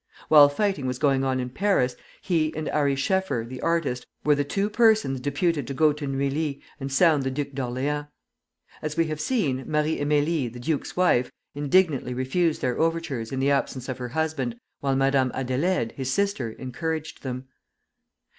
[0.29, 4.43] While fighting was going on in Paris, he and Ary Scheffer, the artist, were the
[4.43, 8.07] two persons deputed to go to Neuilly and sound the Duke of Orleans.
[8.81, 13.51] As we have seen, Marie Amélie, the duke's wife, indignantly refused their overtures in the
[13.51, 17.47] absence of her husband, while Madame Adélaïde, his sister, encouraged them.